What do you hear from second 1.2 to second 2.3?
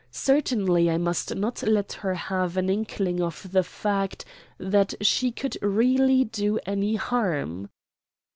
not let her